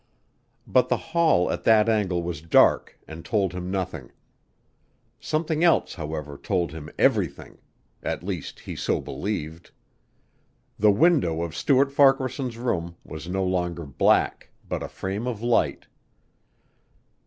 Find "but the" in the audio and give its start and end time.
0.65-0.97